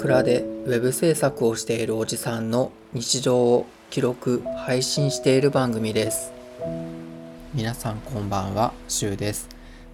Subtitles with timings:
[0.00, 6.32] 倉でウェブ制作をしているおじさんの日常を記録配信している番組です。
[7.52, 9.46] 皆さんこんばんはしゅうです。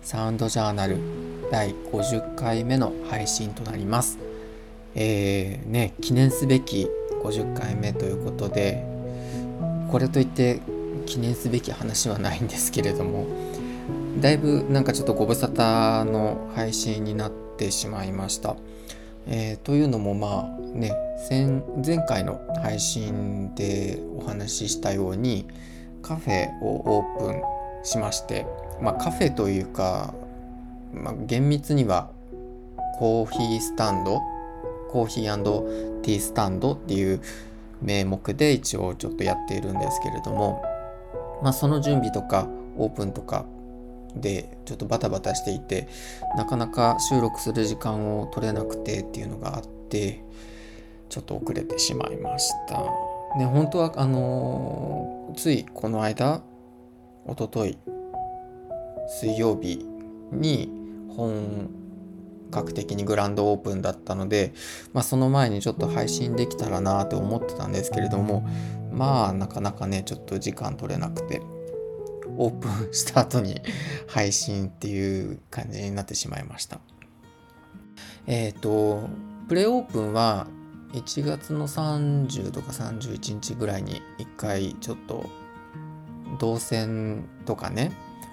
[0.03, 0.98] サウンドジャーナル
[1.50, 4.18] 第50回目の配信となります。
[4.95, 6.88] えー、ね記念すべき
[7.25, 8.85] 50回目ということで
[9.91, 10.61] これといって
[11.07, 13.27] 記念すべき話はないんですけれども
[14.21, 18.54] だいぶなんかちょっとご無沙汰の配信になってしまいました。
[19.26, 20.93] えー、というのもまあね
[21.30, 25.46] 前回の配信でお話ししたように
[26.02, 27.43] カフェをオープン
[27.82, 28.46] しまして
[28.80, 30.14] まあカフェというか、
[30.93, 32.11] まあ、厳密には
[32.98, 34.20] コーヒースタンド
[34.91, 35.42] コーヒー
[36.02, 37.20] ティースタンドっていう
[37.83, 40.62] 名目で一応ちょっとやっているんですけれども
[41.42, 43.44] まあその準備とかオープンとか
[44.17, 45.89] でちょっとバタバタしていて
[46.36, 50.25] なかなか収録する時間を取れなくてっていうのがあって
[51.09, 52.83] ちょっと遅れてしまいました。
[53.39, 56.42] ね、本当はあのー、ついこの間
[57.27, 57.77] おととい
[59.20, 59.87] 水曜日
[60.33, 60.70] に
[61.14, 61.70] 本
[62.50, 64.53] 格的にグランドオープンだったので、
[64.92, 68.48] まあ、その前にちょっと配信できたらなと思ってたんですけれども
[68.92, 71.42] まあなかなかねちょっと時間取れなくて
[72.36, 73.60] オープンした後に
[74.08, 76.80] 配信っていう感じになってしまいました。
[78.26, 79.08] えっ、ー、と、
[79.48, 80.48] プレオープンは
[80.92, 85.24] 1月の30とか31日ぐらいに1回ちょっと
[86.40, 87.92] 動線とかね、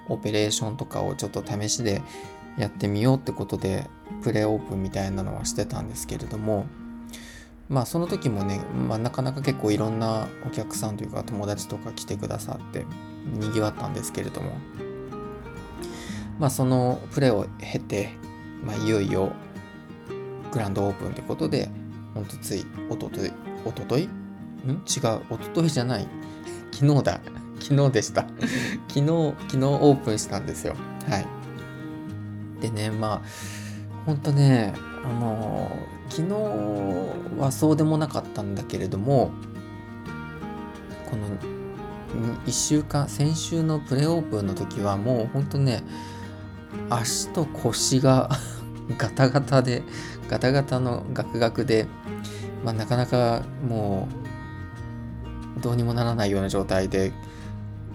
[0.09, 2.01] オペレーションとかをちょっと試しで
[2.57, 3.89] やってみようってことで
[4.21, 6.65] プレオープンみたいなのはしてたんですけれども
[7.69, 12.85] まあその時もね、まあ、なかなか結構いろんなお客さんというか友達とか来てくださって
[13.25, 14.51] にぎわったんですけれども。
[16.39, 18.09] まあそのプレーを経て、
[18.63, 19.31] まあ、いよいよ
[20.51, 21.69] グランドオープンということで
[22.13, 23.31] ほんとついおととい
[23.65, 24.03] おととい？
[24.03, 24.07] ん？
[24.07, 26.07] 違うおとといじゃない。
[26.71, 27.21] 昨日だ。
[27.59, 28.25] 昨日でした。
[28.89, 30.75] 昨日昨日オープンしたんですよ。
[31.09, 31.27] はい。
[32.61, 33.21] でねまあ
[34.05, 35.69] ほんとねあの
[36.09, 36.33] 昨日
[37.39, 39.31] はそうでもなかったんだけれども
[41.09, 41.27] この
[42.45, 45.83] 1週間先週のプレオープンの時はもうほんとね
[46.89, 48.29] 足と腰が
[48.97, 49.83] ガタガタで
[50.29, 51.87] ガタガタのガクガクで、
[52.63, 54.07] まあ、なかなかも
[55.57, 57.11] うどうにもならないような状態で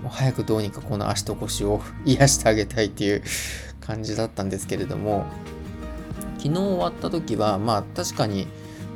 [0.03, 3.23] もう早くどうにかこの足と腰を癒してあげたいっていう
[3.81, 5.27] 感じだったんですけれども
[6.39, 8.47] 昨日終わった時はまあ確かに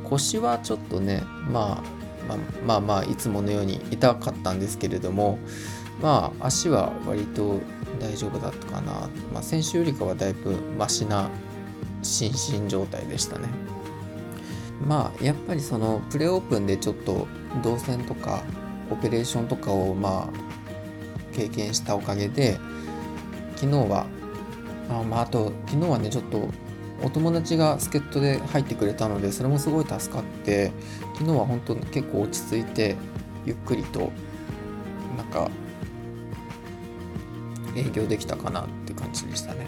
[0.03, 5.39] 腰はちょっとねまあまあ、まあまあいつものように痛かったんですけれども
[6.01, 7.59] まあ足は割と
[7.99, 11.29] 大丈夫だったかな、まあ、先週よりかはだいぶマシな
[12.01, 12.31] 心
[12.63, 13.47] 身状態でしたね。
[14.85, 17.27] まあやっぱりそのプレオープンでちょっと
[17.63, 18.43] 動線とか
[18.91, 22.59] オペレーションとかをまあ経験したおかげで
[23.55, 24.05] 昨日は
[24.89, 26.49] あまああと昨日はねちょっと
[27.03, 30.71] お友達が助っ人で入ってくれたのでそれもすごい助かって
[31.13, 32.95] 昨日は本当に結構落ち着いて
[33.45, 34.11] ゆっくりと
[35.17, 35.51] なんか
[37.75, 39.67] 営業できたかなって感じでしたね。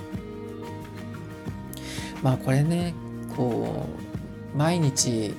[2.24, 2.94] まあこれね
[3.36, 3.86] こ
[4.54, 5.34] う毎日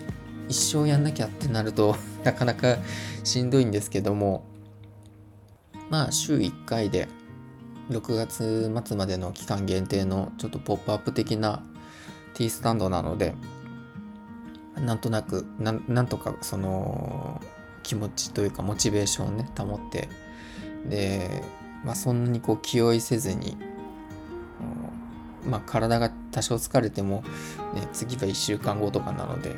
[0.48, 2.76] 一生やんなきゃってなると なかなか
[3.24, 4.44] しんどいんですけども
[5.90, 7.08] まあ週1回で
[7.90, 11.62] 6月末までの期間限定のちょっとポップアップ的な
[12.36, 13.34] ティースタンドなので
[14.76, 17.40] なんとなくなんとかその
[17.82, 20.10] 気持ちというかモチベーションをね保って
[20.86, 21.42] で、
[21.82, 23.56] まあ、そんなにこう気負いせずに、
[25.46, 27.24] まあ、体が多少疲れても、
[27.74, 29.56] ね、次は1週間後とかなので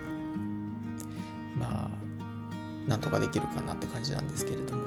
[1.57, 4.85] まあなんとかできるかなって感じなんですけれども。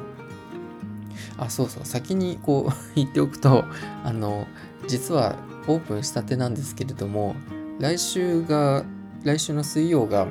[1.38, 3.66] あそうそう先にこう 言っておくと
[4.04, 4.48] あの
[4.88, 5.36] 実は
[5.68, 7.36] オープンしたてなんですけれども
[7.82, 8.86] 来週が
[9.24, 10.28] 来週の水曜が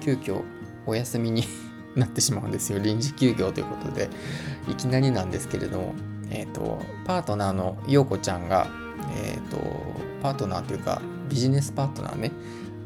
[0.00, 0.42] 急遽
[0.86, 1.44] お休みに
[1.94, 2.78] なってしまうんですよ。
[2.78, 4.08] 臨時休業ということで
[4.66, 5.94] いきなりなんですけれども
[6.30, 8.68] え、ー、とパートナーの陽子ちゃんが
[9.14, 9.58] え、ー、と
[10.22, 12.32] パートナーというかビジネスパートナーね。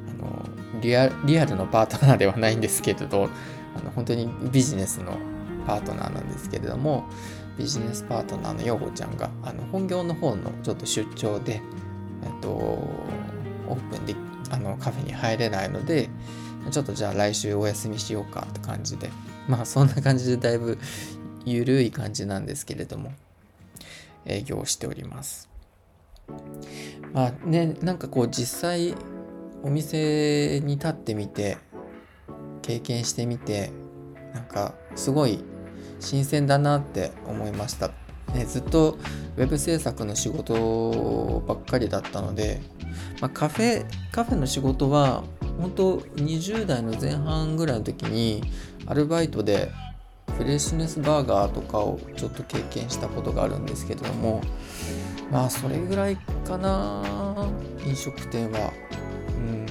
[0.09, 3.29] あのリアリアルのパートナーではないんですけれど
[3.77, 5.19] あの本当にビジネスの
[5.69, 7.05] パートナーなんですけれども
[7.57, 11.63] ビジネスパートナーの陽子ちゃんがあの本業の方のちょっと出張で
[12.25, 12.89] えっ、ー、と
[13.71, 14.15] オープンで
[14.51, 16.09] あのカフェに入れないので
[16.71, 19.11] ちょっとじゃあ来週お休みしようかって感じで
[19.49, 20.79] まあそんな感じでだいぶ
[21.45, 23.13] ゆるい感じなんですけれども
[24.27, 25.49] 営業しております
[27.13, 28.95] まあねなんかこう実際
[29.63, 31.59] お店に立ってみて
[32.63, 33.71] 経験してみて
[34.35, 35.43] なんかすごい
[35.99, 37.91] 新鮮だなって思いました。
[38.35, 38.97] ね、ずっと
[39.37, 42.61] ウェブ制作の仕事ばっかりだったので、
[43.21, 45.25] まあ、カフェカフェの仕事は
[45.61, 48.43] 本当20代の前半ぐらいの時に
[48.87, 49.71] アルバイトで
[50.37, 54.41] フレッシュネスバーガーとかをちょっと経験したことがあるんですけれども
[55.31, 56.17] まあそれぐらい
[56.47, 57.47] かな
[57.85, 58.73] 飲食店は
[59.37, 59.67] うん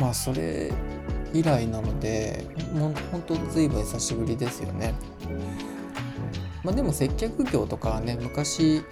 [0.00, 0.72] まあそれ
[1.32, 4.94] 以来なのでもう本当随分久しぶりですよね。
[6.64, 8.82] まあ、でも接客業とかね昔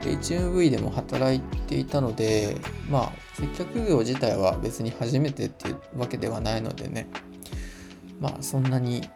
[0.00, 2.56] HMV でも働いていたので
[2.88, 7.08] まあ接客業自体は別に初めてっていうわけではないのでね。
[8.20, 9.08] まあそんなに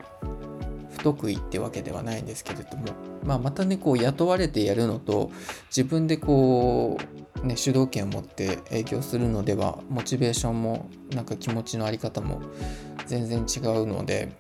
[0.97, 2.87] 不得意ってわけではないんですけれども、
[3.23, 5.31] まあ、またねこう雇われてやるのと
[5.69, 6.99] 自分でこ
[7.43, 12.41] うね主導権を持って営業するのではモチベーションもなんか気持ちの在り方も
[13.07, 14.33] 全然違うので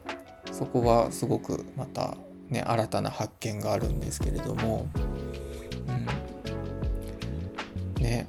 [0.52, 2.16] そこはすごくまた
[2.48, 4.88] ね新たな発見があるんですけれども、
[7.96, 8.28] うん、ね。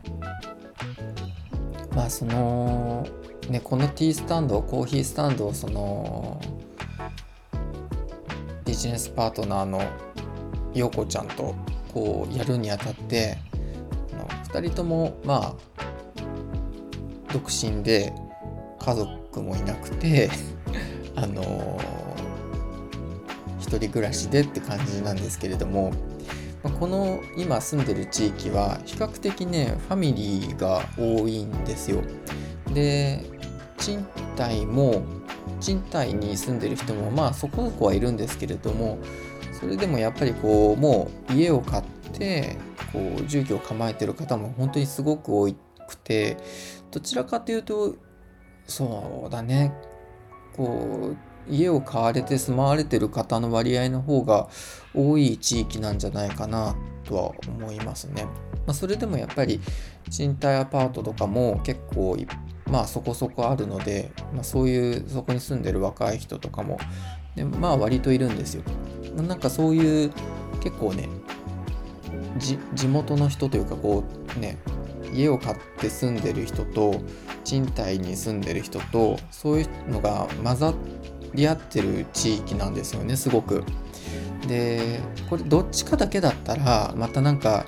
[1.96, 3.08] まあその
[3.50, 6.42] ねこのティースタンドコーヒースタンドをその
[8.66, 9.82] ビジネスパートナーの
[10.74, 11.56] 陽子ちゃんと
[11.94, 13.38] こうやるにあたって
[14.56, 15.84] 2人ともまあ
[17.32, 18.14] 独身で
[18.80, 20.30] 家族もいなくて
[21.16, 21.80] あの
[23.66, 25.92] 一人暮らしでって感じなんですけれども
[26.80, 32.02] この今住んでる地域は比較的ねファミリーが多いんですよ。
[32.74, 33.24] で
[33.78, 35.04] 賃貸も
[35.60, 38.98] 賃貸に住んでる人もまあそこそこはいるんですけれども
[39.60, 41.84] それでもやっぱりこうもう家を買っ
[42.14, 42.58] て
[42.92, 45.48] こう住居を構えてる方も本当にすごく多
[45.88, 46.38] くて
[46.92, 47.96] どちらかというと
[48.66, 49.74] そうだね
[50.56, 54.48] こう家を買われて住まわれてる方の割合の方が
[54.94, 58.26] 多い地域なんじゃないかなとは思いますね。
[58.66, 59.60] まあ、それでもやっぱり
[60.10, 62.18] 賃貸アパートとかも結構
[62.70, 66.80] まあそこそこあるので、まあ、そういうそこに住んでる若い人とかも、
[67.36, 68.64] ね、まあ割といるんですよ。
[69.16, 70.12] なんかそういう
[70.62, 71.08] 結構ね
[72.38, 74.04] 地元の人というかこ
[74.36, 74.58] うね
[75.14, 77.00] 家を買って住んでる人と
[77.44, 80.95] 賃貸に住んでる人とそういうのが混ざって
[81.36, 83.64] り合ってる地域なんですよねすごく。
[84.48, 85.00] で
[85.30, 87.66] これどっちかだけだったらまたなんか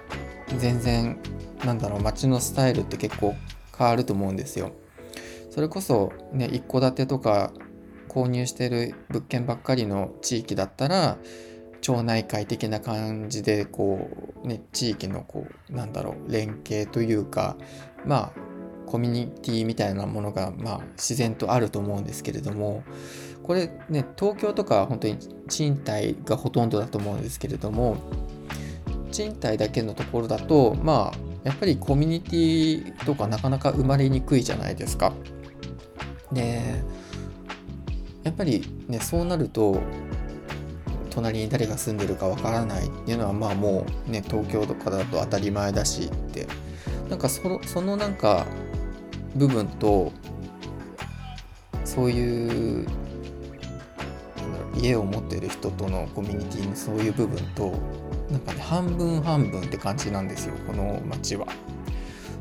[0.57, 1.17] 全然
[1.65, 3.35] なんだろう街のスタイルって結構
[3.77, 4.71] 変わると思うんですよ。
[5.49, 7.51] それこそね一戸建てとか
[8.07, 11.17] 購入してる物件ばっかりの地域だったら
[11.81, 14.09] 町内会的な感じでこ
[14.43, 17.57] うね地域のこうなんだろう連携というか
[18.05, 18.31] まあ
[18.85, 22.83] コミュニティみたいなものがまあ自然とあると思うんですけれども
[23.47, 25.17] これね東京とか本当に
[25.47, 27.95] 賃貸がほとんどだと思うんですけれども
[29.11, 35.13] 賃貸だけのところだとまあやっぱりコミュニティとかなかなか生まれにくいじゃないですか。
[36.33, 36.83] で
[38.23, 39.79] やっぱりねそうなると
[41.09, 46.45] 隣に誰が住んでるかわからないっていうのはまあもうね東京とかだと当たり前だしって
[47.09, 48.45] なんかそのそのなんか
[49.35, 50.11] 部分と
[51.85, 52.87] そういう
[54.77, 57.73] 家を持ってる人とのコミュニティのそういう部分と
[58.29, 61.47] なんかね半分半分って感じなんですよこの街は。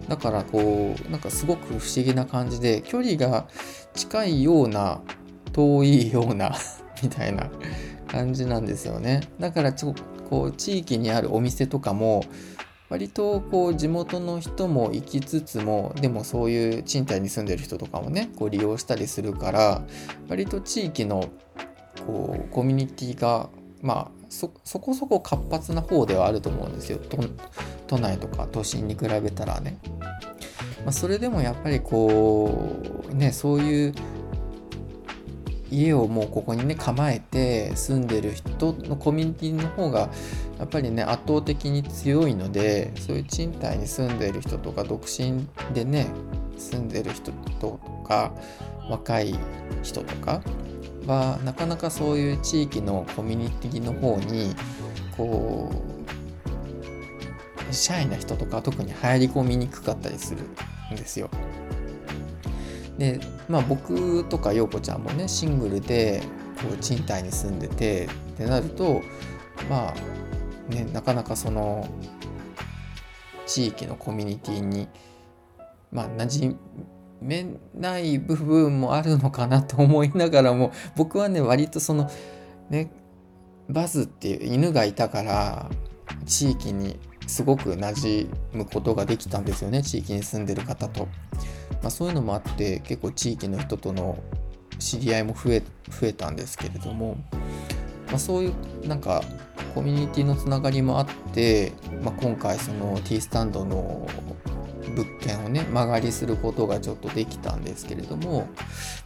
[0.09, 3.49] だからこうなんかすごく不思議な感じで距離が
[3.95, 5.01] 近いような
[5.53, 6.55] 遠いような
[7.03, 7.51] みたいな
[8.07, 9.23] 感じなんですよね。
[9.41, 9.95] だからちょ
[10.31, 12.25] こう地域にあるお店とかも
[12.89, 19.83] 割とこう地元の人も行きつつもでもそういう賃貸に住んでる人とかもねこう利用したりするから
[20.29, 21.29] 割と地域の
[22.07, 23.49] こうコミュニティが
[23.83, 26.99] まあそこそこ活発な方ではあると思うんですよ。
[27.87, 29.79] 都内とか都心に比べたらね、
[30.85, 32.77] まあ、それでもやっぱりこ
[33.11, 33.95] うねそういう
[35.71, 40.11] 家をもうここにね構えて住んでる人のコミュニティの方が
[40.59, 46.09] やっぱりね圧倒的に強いのでそういう賃貸に住んでる人とか独身でね
[46.57, 48.33] 住んでる人とか
[48.89, 49.35] 若い
[49.83, 50.43] 人とか
[51.07, 54.55] はなかなかそういう地域のコミュニティの方に
[55.17, 55.71] こ
[57.71, 60.43] うシャイな人とか特に入り込みにくかったりする
[60.93, 61.31] んですよ。
[62.99, 66.23] でまあ僕とか陽子ちゃんもねシングルで
[66.63, 69.03] こう賃貸に住んでてってなると
[69.69, 71.87] まあねなかなかその
[73.47, 74.89] 地域のコミュニティに
[75.93, 76.57] まあ馴染
[77.21, 82.11] めない部分もあるのかなと思いながらも 僕はね割とその
[82.71, 82.91] ね
[83.69, 85.71] バズっていう犬がいたから
[86.25, 89.83] 地域にすごく馴染むことができたんですよね。
[89.83, 91.09] 地域に住んでる方と、
[91.83, 94.19] まあ、そういうのもあって結構地域の人との
[94.79, 97.17] 知り合いも増え増えたんですけれども、
[98.07, 99.23] まあ、そういうなんか
[99.75, 104.07] コミュニティのつながりもあって、まあ、今回その T スタンドの
[104.97, 108.49] 物件をね間借りすることがちょっとできたんですけれども、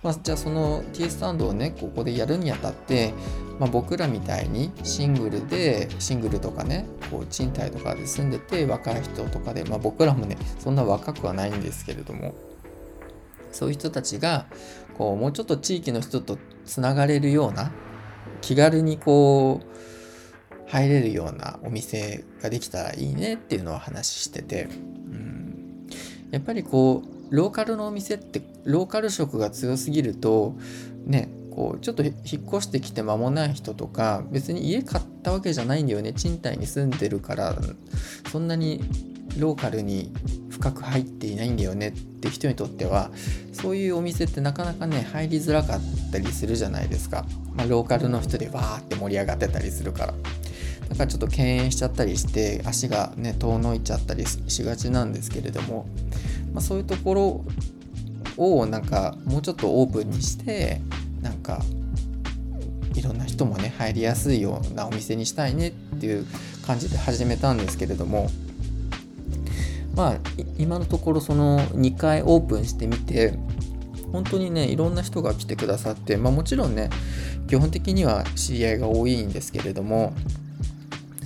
[0.03, 3.13] まあ、じゃあその T スタンドをねここでやるにあたって、
[3.59, 12.35] まあ、僕らみたいにシングルでシングルとかねこう賃貸とかで住んでて若い人とかで、まあ、僕らもねそんな若くはないんですけれども
[13.51, 14.47] そういう人たちが
[14.97, 17.73] こうもうちょっと地域の人とつながれるような
[18.41, 19.71] 気軽にこう
[20.71, 24.69] 入れるようなお店ができたらいいねっていうのを話してて
[26.31, 30.57] やっぱりこうローカルのお店ってローカル色が強すぎると
[31.05, 32.15] ねこうちょっと引っ
[32.49, 36.13] 越してきて間もない人とか別に家買ったわけじゃないんだよね。
[36.13, 37.57] 賃貸に住んでるから
[38.31, 38.81] そんなに
[39.37, 40.13] ローカルに
[40.49, 41.89] 深く入っていないんだよね。
[41.89, 43.11] って人にとっては
[43.53, 45.81] そういうお店ってなかなかね入りづらかっ
[46.13, 50.15] たりするじゃないですか、まあ、ローカルの人でわーって盛り上がってたりするから。
[50.91, 55.87] だからちょっと敬遠しちゃったりして足がね遠のいちゃったりしがちなんですけれども、
[56.53, 57.45] まあ、そういうところ
[58.37, 60.81] をなんかもうちょっとオープンにして
[61.23, 61.63] なんか
[62.95, 66.27] いろんな人もね入りやすいようなお店にしたいねっていう
[66.67, 68.29] 感じで始めたんですけれども
[69.95, 70.17] まあ
[70.59, 73.39] 今のところその2回オープンしてみて
[74.13, 76.91] 本当にねいろんな人が来てくださってまあもちろんね
[77.49, 80.15] 基本的には知り合いが多いんですけれども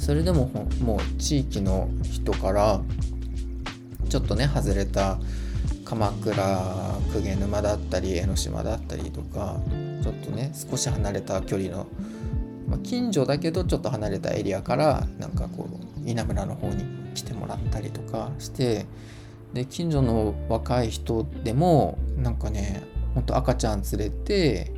[0.05, 0.51] それでも
[0.83, 2.83] もう地域の人から
[4.11, 5.19] ちょっとね外れた
[5.87, 6.35] 鎌倉
[7.11, 9.57] 鵠沼だったり江ノ島だったりとか
[10.03, 11.87] ちょっとね少し離れた距離の、
[12.69, 16.85] まあ、近所だけどちょっと離れたエリアからなんかこう稲村の方に
[17.15, 18.85] 来てもらったりとかして
[19.55, 22.83] で近所の若い人でもなんかね
[23.15, 24.71] ほんと赤ちゃん連れて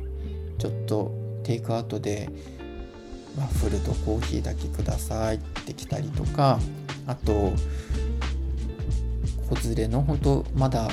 [0.57, 1.11] ちょっと
[1.43, 2.29] テイクアウトで
[3.37, 6.59] ワッフルとコーヒーだけくださいって来たりとか
[7.05, 7.53] あと
[9.49, 10.89] 子連れの本当まだ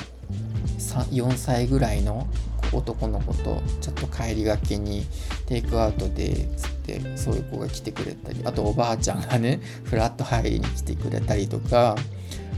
[1.11, 2.27] 4歳ぐらいの
[2.71, 5.05] 男の子とちょっと帰りがけに
[5.45, 11.95] テイクアウトでつってそういう子が来てくれたりあとおばあちゃんがね フラット入りに来てくれたりとか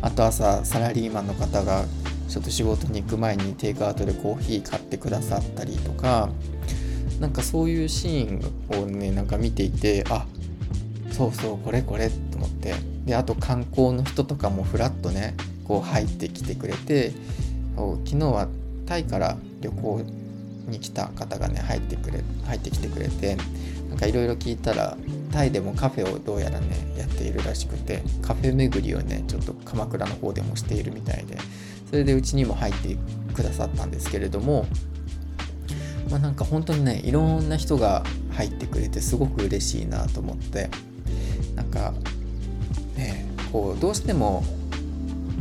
[0.02, 1.86] あと朝サラリーマンの方が
[2.28, 6.30] ちょっと仕事に行く前にテイクアウトでコーヒー買ってくださったりとか
[7.20, 10.26] なんかそういうシーンをねなんか見ていてあ
[11.12, 12.98] そうそうこれこれと思って。
[13.08, 15.34] であと観光の人とかもフラッとね
[15.64, 17.14] こう入ってきてくれて
[17.76, 18.48] 昨日は
[18.86, 20.02] タイから旅行
[20.68, 23.38] に来た方がね入ってくれ入ってきてくれて
[23.90, 24.98] なんかいろいろ聞いたら
[25.32, 31.38] タイでもカフェをどうやらねやっているらしくてカフェ巡りをねちょっと鎌倉の方でもしているみたいで
[31.90, 32.98] それでうちにも入って
[33.34, 34.66] くださったんですけれども
[36.10, 40.70] まあ、なんか本当にねいろんな人が入ってくれてすごく嬉しいなと思って
[41.56, 41.94] なんか
[42.96, 44.44] ねこうどうしても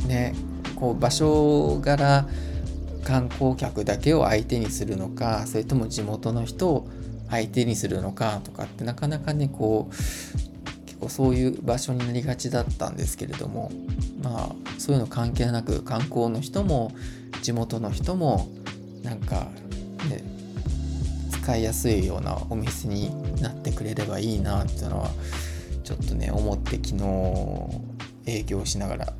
[0.06, 0.34] ね
[0.74, 2.26] こう場所柄
[3.04, 6.88] 観光客だけを相手にするのかそれとも地元の人を
[7.30, 9.94] 相手にするのかとかってなかなかねこう
[10.86, 13.70] 結構そういう場所になりがちだったんですけれども
[14.22, 16.92] まあそういうの関係なく観光の人も
[17.42, 18.48] 地元の人も
[19.02, 19.48] なんか
[20.08, 20.35] ね
[21.46, 25.10] 使いやすいようなお店になってくれればいいなっていうのは
[25.84, 29.12] ちょっとね思って昨日営業しながら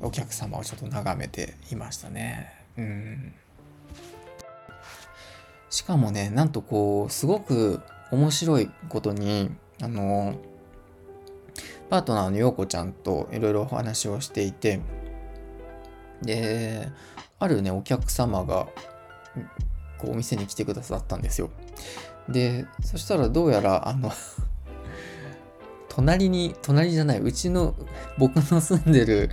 [0.00, 2.52] お客様をちょっと眺めていましたね。
[2.78, 3.34] うん
[5.70, 7.80] しかもねなんとこうすごく
[8.12, 9.50] 面白いことに
[9.82, 10.36] あの
[11.88, 14.80] パートナーの陽子ちゃんといろいろお話をしていて
[16.22, 16.88] で
[17.40, 18.68] あるねお客様が
[20.00, 21.50] こうお店に来てくださったんですよ。
[22.28, 24.10] でそしたらどうやらあの
[25.88, 27.74] 隣に隣じゃないうちの
[28.18, 29.30] 僕の住んでる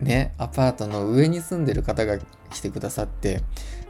[0.00, 2.18] ねアパートの上に住んでる方が
[2.50, 3.42] 来てくださって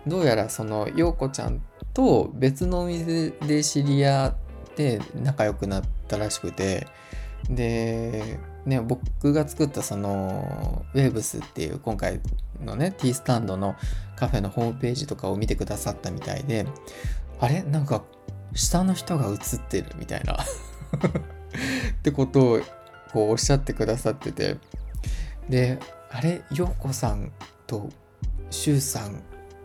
[0.06, 1.60] どうやらその陽子ちゃん
[1.92, 6.86] と別のお店で知り合って仲良くなったらしくて
[7.48, 12.20] でね僕が作ったそのウェーブスっていう今回
[12.64, 13.76] のねティースタンドの
[14.16, 16.66] カフェのホームページとかを見てくださったみたいで
[17.40, 17.62] あれ？
[17.62, 18.02] なんか
[18.54, 20.34] 下の人が映ってるみたいな。
[21.94, 22.60] ってことを
[23.12, 24.56] こうおっしゃってくださってて。
[25.48, 25.78] で
[26.10, 26.42] あれ？
[26.52, 27.32] 陽子さん
[27.66, 27.90] と
[28.50, 29.22] 柊さん？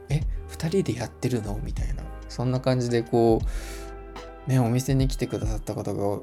[0.10, 1.60] え？2人でやってるの？
[1.64, 2.04] みたいな。
[2.28, 3.42] そんな感じでこ
[4.48, 6.20] うねお店に来てくださった方が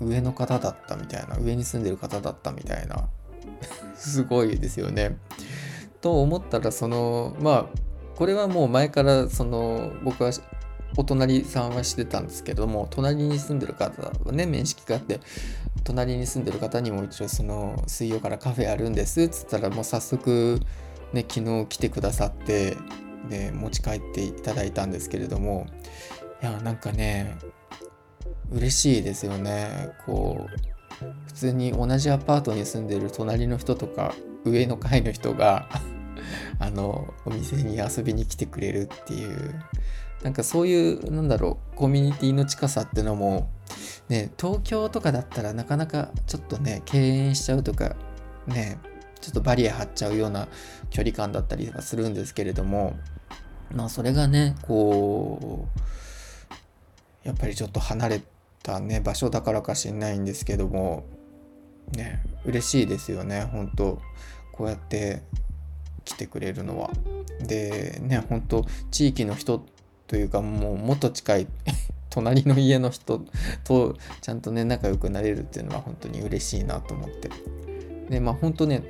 [0.00, 3.08] 上の方だったみたいな上に住んでる方だったみたいな
[3.94, 5.16] すごいですよね。
[6.00, 7.66] と思ったらそのまあ
[8.16, 10.32] これはもう前からその僕は
[10.96, 15.20] お隣さんはしてたんですけども隣に住んでる方はね面識があって
[15.82, 20.60] 隣に住んでる方にも一応その水曜からカフェあるんですっつったらもう早速
[21.12, 22.76] ね昨日来てくださって
[23.28, 25.66] で持ち帰っていただいたんですけれども
[26.42, 27.36] いやなんかね
[28.52, 29.90] 嬉しいですよね。
[30.06, 35.68] こう普通に同じアパートに住んでる隣の人とか上の階の人が
[36.60, 39.54] あのお店に遊びに来てくれるっていう。
[40.22, 43.50] なんかそういうなんだろうコミュニティの近さってのも
[44.08, 47.94] ね東京とかだったらなかなかちょっとね敬遠しちゃうとか
[48.46, 48.78] ね
[49.20, 50.48] ちょっとバリア張っちゃうような
[50.88, 52.96] 距離感だったりはするんですけれども
[53.70, 55.68] まあそれがねこ
[57.24, 58.22] うやっぱりちょっと離れ
[58.64, 61.04] たね場所だからかしんないんですけども
[61.92, 64.00] ね嬉しいですよね本当
[64.52, 65.22] こうやって
[66.04, 66.90] 来てくれるのは。
[67.40, 69.64] でね本当地域の人
[70.06, 71.46] というかもうもっと近い
[72.10, 73.24] 隣の家の人
[73.64, 77.30] とちゃんとね仲良くなれるっていうのは本当に嬉しいなと思って
[78.08, 78.82] でまあ本当ね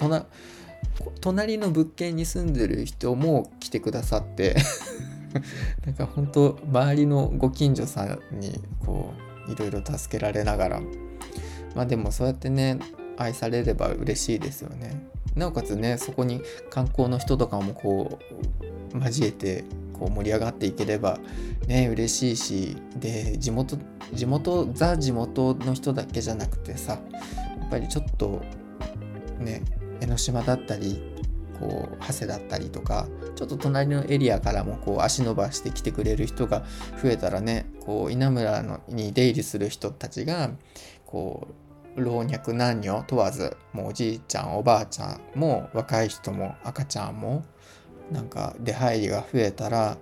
[1.21, 4.57] 隣の物件に住んでる人も来てくださって
[5.87, 10.83] なんか本当周りのご近所さんにこういろいろ助けられながら。
[11.75, 12.79] まあでもそうやってね
[13.17, 15.07] 愛されれば嬉しいですよね。
[15.35, 18.19] なおかつねそこに観光の人とかもこ
[18.93, 21.19] う交えてこう盛り上がっていければ
[21.67, 23.77] ね嬉しいしで地元
[24.13, 28.43] 地元ザ地元の人だけじゃなくてさやっぱりちょっと
[29.39, 29.63] ね
[30.01, 31.03] 江ノ島だったり
[31.59, 36.65] こう長谷だったりとかちょっと隣のエリアからもこう足伸ばしてきてくれる人が
[37.03, 40.51] 増えたらねこう稲むらのに出入りする人たちが
[41.07, 41.49] こ
[41.97, 47.45] う老若男女問わずもうおじいちゃんおばあちゃんも若い人も赤ちゃんも
[48.11, 49.97] なんか出入りが増えたら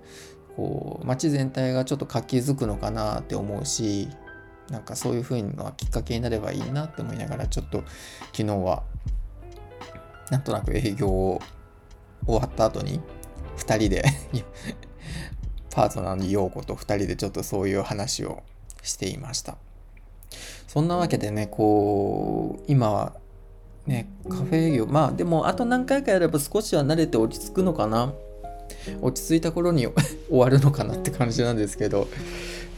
[0.56, 4.08] こう街全体がちょっと活気づくのかなって思うし
[4.70, 7.84] なんかそういう風なきっかけになればいいなって思いながらちょっと
[8.32, 8.84] 昨日は
[10.30, 11.40] なんとなく営業を
[12.26, 13.00] 終わった後に
[13.58, 14.04] 2人で
[15.72, 18.42] パートナーの陽子と2人でちょっとそういう話を
[18.82, 19.56] していました。
[20.68, 23.14] そんなわけでねこう今は
[23.86, 28.12] ねカフェ営業まあでもあと何回かやれば少しは慣れて落ち着くのかな。
[29.00, 29.86] 落ち着いた頃に
[30.28, 32.08] 終わるのかなって感じなんですけど、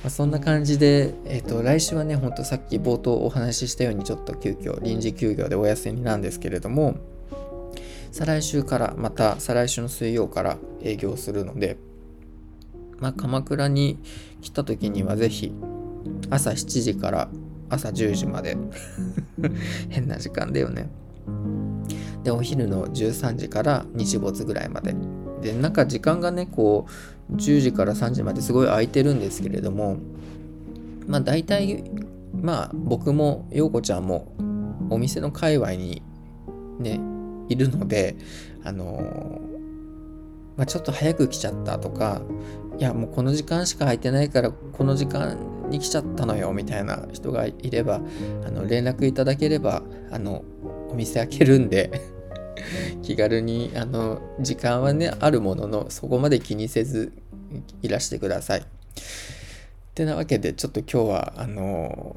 [0.02, 6.96] まあ、そんな感じで、えっ、ー、と来週はねほんとさっき冒頭お話ししたようにちょっと急遽臨時休業でお休みなんですけれども
[8.12, 11.76] 再来週からまた再来週の水曜から営業するので
[13.04, 13.98] まあ鎌倉に
[14.40, 15.52] 来た時には是非
[16.30, 17.28] 朝7時から
[17.68, 18.56] 朝10時まで
[19.90, 20.88] 変な時間だよね。
[22.22, 24.96] でお昼の13時から日没ぐらいまで。
[25.42, 26.86] でなんか時間がねこ
[27.30, 29.98] う10時から3時まですごい空いてるんですけれども
[31.06, 31.84] まあ大体
[32.32, 34.32] まあ僕も陽子ちゃんも
[34.88, 36.02] お店の界隈に
[36.78, 36.98] ね
[37.50, 38.16] いるので
[38.64, 39.42] あの
[40.56, 42.22] まあ、ちょっと早く来ちゃったとか
[42.78, 45.38] いやもうこの時間しか空いてないからこの時間
[45.68, 48.00] に来ちゃったのよみたいな人がいれば
[48.46, 50.44] あの連絡いただければあの
[50.88, 51.90] お店開けるんで
[53.02, 57.12] 気軽にあの時間はねあるもののそこまで気にせず
[57.82, 58.60] いらしてください。
[58.60, 58.64] っ
[59.94, 62.16] てなわけでちょっと今日はあの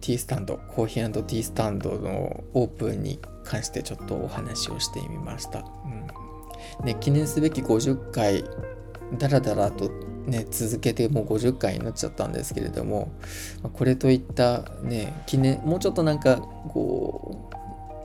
[0.00, 5.60] ティースタンドコーヒーティースタンドのオープンに関してちょっとお話をしてみました。
[5.84, 6.20] うん
[6.84, 8.44] ね、記念すべき50回
[9.18, 9.90] だらだらと
[10.26, 13.12] ね続けてもう50回になっちゃったんですけれども
[13.74, 17.50] これといったね記念もうちょっとなんかこ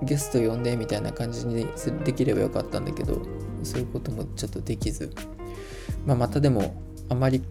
[0.01, 1.67] うゲスト呼んでみたいな感じに
[2.03, 3.21] できればよかったんだけど
[3.63, 5.13] そういうこともちょっとできず、
[6.05, 7.41] まあ、またでもあまり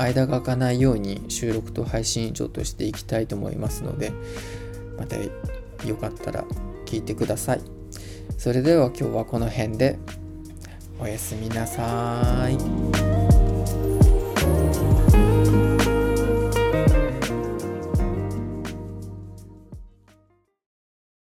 [0.00, 4.12] 間が空かないように収録と配信ちょっとしていきたいと思いますので
[4.98, 6.44] またよかったら
[6.86, 7.60] 聞いてください
[8.38, 9.98] それでは今日はこの辺で
[10.98, 13.19] おやすみなさい。